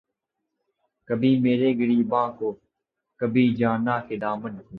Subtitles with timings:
[1.09, 2.53] کبھی میرے گریباں کو‘
[3.21, 4.69] کبھی جاناں کے دامن کو